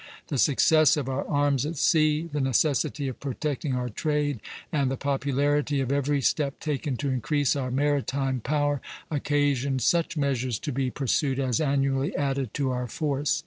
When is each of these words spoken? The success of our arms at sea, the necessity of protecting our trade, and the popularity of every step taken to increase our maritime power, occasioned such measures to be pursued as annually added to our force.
The 0.29 0.39
success 0.39 0.97
of 0.97 1.07
our 1.07 1.27
arms 1.27 1.63
at 1.63 1.77
sea, 1.77 2.23
the 2.23 2.41
necessity 2.41 3.07
of 3.07 3.19
protecting 3.19 3.75
our 3.75 3.87
trade, 3.87 4.39
and 4.71 4.89
the 4.89 4.97
popularity 4.97 5.79
of 5.79 5.91
every 5.91 6.21
step 6.21 6.59
taken 6.59 6.97
to 6.97 7.09
increase 7.09 7.55
our 7.55 7.69
maritime 7.69 8.39
power, 8.39 8.81
occasioned 9.11 9.83
such 9.83 10.17
measures 10.17 10.57
to 10.61 10.71
be 10.71 10.89
pursued 10.89 11.39
as 11.39 11.61
annually 11.61 12.15
added 12.15 12.51
to 12.55 12.71
our 12.71 12.87
force. 12.87 13.39